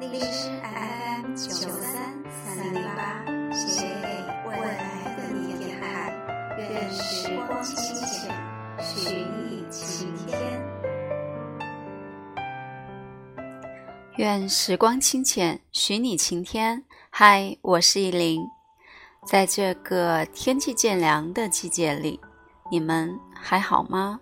[0.00, 6.14] 荔枝 FM 九三三零八，写给未来的你电台，
[6.56, 7.76] 愿时光清
[8.06, 8.32] 浅，
[8.80, 10.38] 许你晴天。
[14.18, 16.84] 愿时光清浅，许你晴天。
[17.10, 18.40] 嗨，我是依林，
[19.26, 22.20] 在这个天气渐凉的季节里，
[22.70, 24.20] 你们还好吗？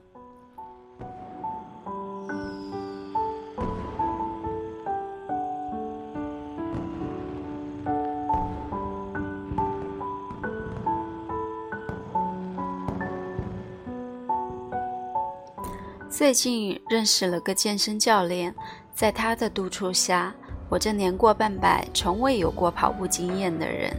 [16.26, 18.52] 最近认识了个健身教练，
[18.92, 20.34] 在他的督促下，
[20.68, 23.94] 我这年过半百、从未有过跑步经验的人，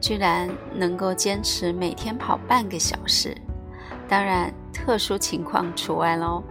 [0.00, 3.36] 居然能够坚持每天跑半个小时。
[4.08, 6.44] 当然，特殊情况除外喽。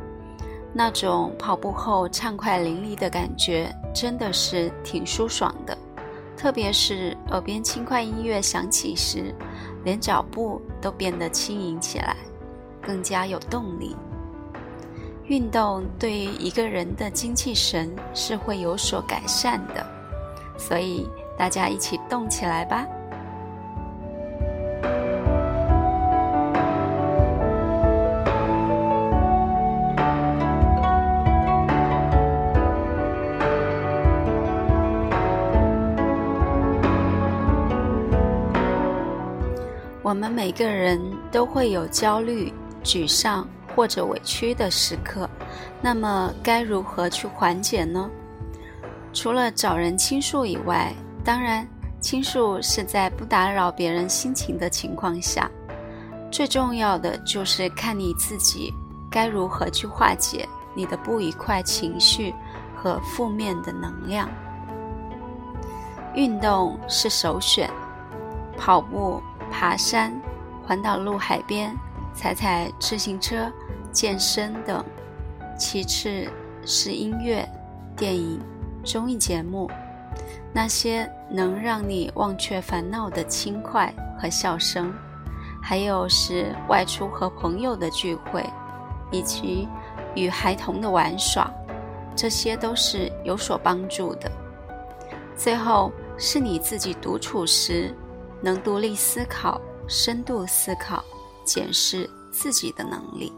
[0.73, 5.77] 那种跑步后畅快淋漓的感觉，真的是挺舒爽的。
[6.35, 9.33] 特别是耳边轻快音乐响起时，
[9.85, 12.17] 连脚步都变得轻盈起来，
[12.81, 13.95] 更加有动力。
[15.27, 19.85] 运动对于一个人的精气神是会有所改善的，
[20.57, 21.07] 所以
[21.37, 22.85] 大家一起动起来吧！
[40.03, 41.01] 我们每个人
[41.31, 42.53] 都会有焦虑、
[42.83, 43.47] 沮丧。
[43.75, 45.29] 或者委屈的时刻，
[45.81, 48.09] 那么该如何去缓解呢？
[49.11, 51.67] 除了找人倾诉以外，当然
[51.99, 55.49] 倾诉是在不打扰别人心情的情况下。
[56.31, 58.73] 最重要的就是看你自己
[59.11, 62.33] 该如何去化解你的不愉快情绪
[62.75, 64.29] 和负面的能量。
[66.15, 67.69] 运动是首选，
[68.57, 70.13] 跑步、爬山、
[70.63, 71.75] 环岛路、海边。
[72.15, 73.51] 踩踩自行车、
[73.93, 74.83] 健身等，
[75.57, 76.27] 其次
[76.65, 77.47] 是音乐、
[77.95, 78.41] 电影、
[78.83, 79.69] 综艺节目，
[80.51, 84.91] 那些能让你忘却烦恼的轻快和笑声，
[85.61, 88.43] 还有是外出和朋友的聚会，
[89.11, 89.67] 以及
[90.15, 91.49] 与孩童的玩耍，
[92.15, 94.29] 这些都是有所帮助的。
[95.37, 97.95] 最后是你自己独处时，
[98.41, 101.03] 能独立思考、深度思考。
[101.45, 103.33] 检视自己的能力。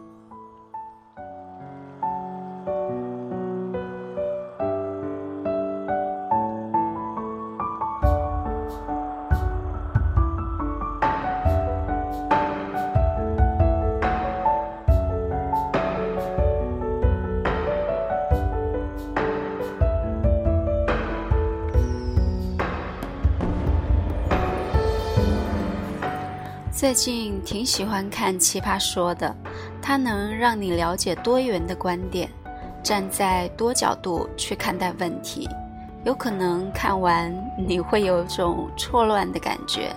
[26.86, 29.36] 最近挺喜欢看《奇葩说》的，
[29.82, 32.30] 它能让你了解多元的观点，
[32.84, 35.50] 站在多角度去看待问题。
[36.04, 39.92] 有可能看完你会有种错乱的感觉，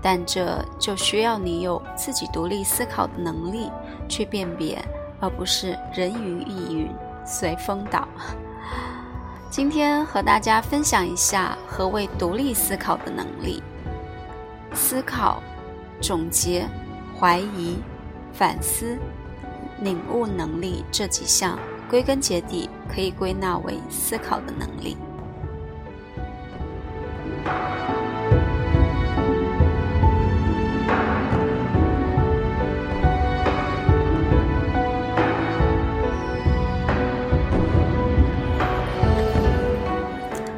[0.00, 3.70] 但这就需要你有自己独立思考的能力
[4.08, 4.82] 去辨别，
[5.20, 6.90] 而不是人云亦云、
[7.22, 8.08] 随风倒。
[9.50, 13.62] 今天和大家分享一下何谓独立思考的能力，
[14.72, 15.42] 思考。
[16.00, 16.66] 总结、
[17.18, 17.76] 怀疑、
[18.32, 18.98] 反思、
[19.82, 24.96] 领悟能力这几项，归根结底可以归纳为思考的能力。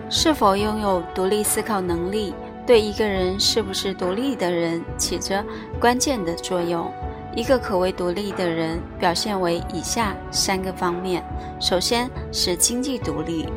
[0.09, 2.33] 是否拥有独立思考能力？
[2.67, 5.45] 对一个人是不是独立的人起着
[5.81, 6.91] 关键的作用。
[7.35, 11.25] 一个可谓独立的人，表现为以下三个方面：
[11.59, 13.49] 首先是经济独立，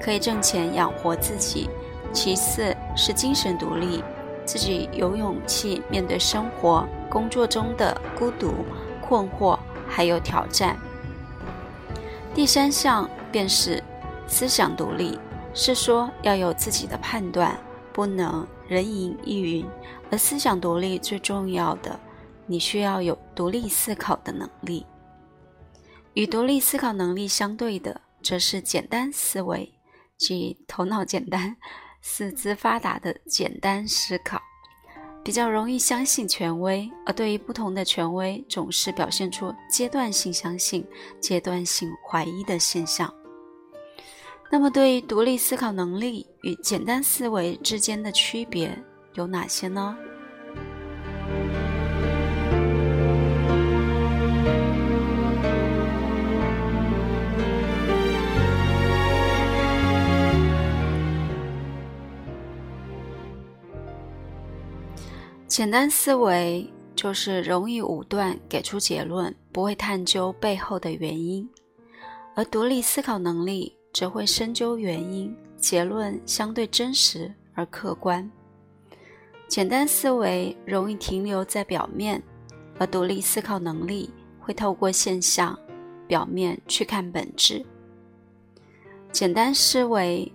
[0.00, 1.68] 可以挣钱养活自己；
[2.12, 4.04] 其次是精神独立，
[4.46, 8.54] 自己有勇气面对生活、工作中的孤独、
[9.00, 9.58] 困惑
[9.88, 10.76] 还有挑战；
[12.32, 13.82] 第三项便是
[14.28, 15.18] 思想独立，
[15.52, 17.58] 是说要有自己的判断。
[17.94, 19.64] 不能人云亦云，
[20.10, 21.98] 而思想独立最重要的，
[22.44, 24.84] 你需要有独立思考的能力。
[26.14, 29.72] 与独立思考能力相对的，则是简单思维，
[30.16, 31.56] 即头脑简单、
[32.02, 34.42] 四肢发达的简单思考。
[35.22, 40.86] 比较容易相信权威，而对于不同的权威，总是表现出阶段性相信、
[41.18, 43.10] 阶段性怀疑的现象。
[44.50, 48.76] 那么，对于独立思考能力与简单思维之间的区别
[49.14, 49.96] 有哪些呢？
[65.48, 71.48] 简单思维就是容易武断给出结论，不会探究背后的原因；
[72.34, 78.30] 而独立思考能力则会深究原因，结论相对真实而客观。
[79.48, 82.22] 简单思维容易停留在表面，
[82.78, 85.58] 而独立思考能力会透过现象、
[86.06, 87.64] 表面去看本质。
[89.12, 90.30] 简单思维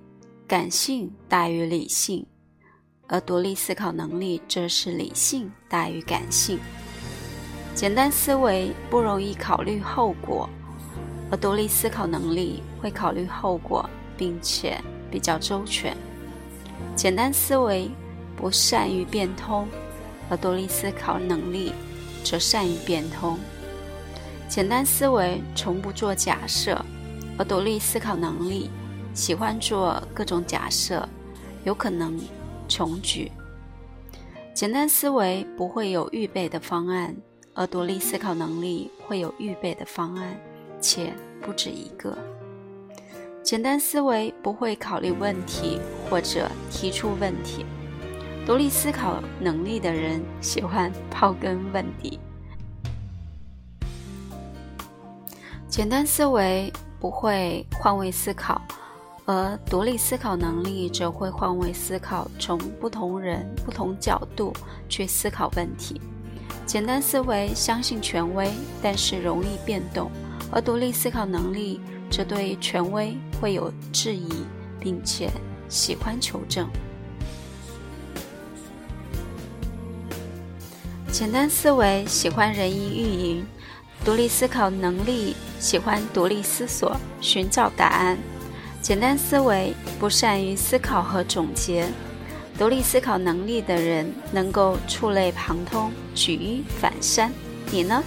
[0.47, 2.25] 感性大于理性。
[3.11, 6.59] 而独立思考能力则是理性大于感性。
[7.73, 10.47] 简单思维不容易考虑后果，
[11.31, 14.79] 而独立思考能力会考虑后果，并且
[15.11, 15.95] 比较周全。
[16.95, 17.89] 简单思维
[18.35, 19.67] 不善于变通，
[20.29, 21.73] 而独立思考能力
[22.23, 23.37] 则善于变通。
[24.47, 26.83] 简单思维从不做假设，
[27.37, 28.69] 而独立思考能力
[29.13, 31.07] 喜欢做各种假设，
[31.63, 32.19] 有可能。
[32.71, 33.31] 穷举，
[34.53, 37.15] 简单思维不会有预备的方案，
[37.55, 40.39] 而独立思考能力会有预备的方案，
[40.79, 42.17] 且不止一个。
[43.43, 45.79] 简单思维不会考虑问题
[46.09, 47.65] 或者提出问题，
[48.45, 52.19] 独立思考能力的人喜欢刨根问底。
[55.67, 58.61] 简单思维不会换位思考。
[59.25, 64.51] 而独立思考能力则会换位思考，从不同人、不同角度
[64.87, 66.01] 去思考问题。
[66.65, 68.51] 简单思维相信权威，
[68.81, 70.09] 但是容易变动；
[70.51, 71.79] 而独立思考能力
[72.09, 74.29] 则对权威会有质疑，
[74.79, 75.29] 并且
[75.67, 76.67] 喜欢求证。
[81.11, 83.45] 简单思维喜欢人云亦云，
[84.05, 88.17] 独立思考能力喜欢独立思索，寻找答案。
[88.81, 91.87] 简单思维不善于思考和总结，
[92.57, 97.31] 独立思考能力的人能够触类旁通、举一反三。
[97.69, 98.01] 你呢？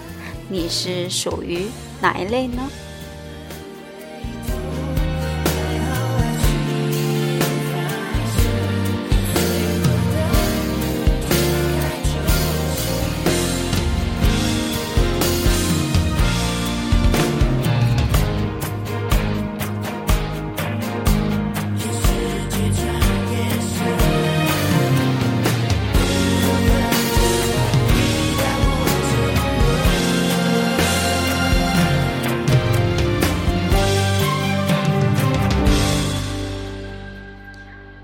[0.52, 1.66] 你是属于
[2.02, 2.68] 哪一类呢？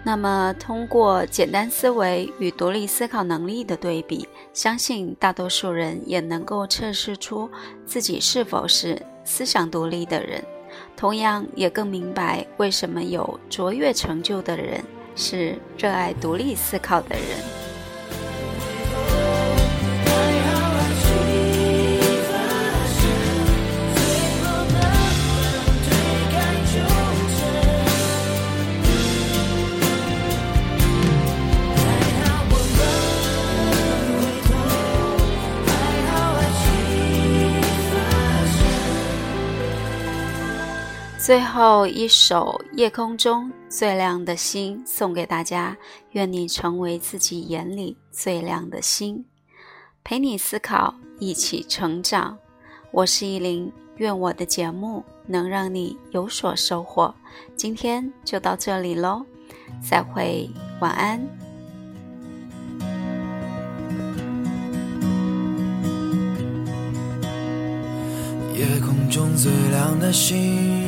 [0.09, 7.47] 那么，通过简单思维与独立思考能力的对比，相信大多数人也能够测试出
[7.85, 10.43] 自己是否是思想独立的人。
[10.97, 14.83] 同样，也更明白为什么有卓越成就的人
[15.15, 17.68] 是热爱独立思考的人。
[41.29, 45.77] 最后一首《夜空中最亮的星》送给大家，
[46.13, 49.23] 愿你成为自己眼里最亮的星，
[50.03, 52.39] 陪你思考，一起成长。
[52.93, 57.15] 我是依林，愿我的节目能让你有所收获。
[57.55, 59.23] 今天就到这里喽，
[59.83, 60.49] 再会，
[60.81, 61.21] 晚安。
[68.57, 70.88] 夜空中最亮的星。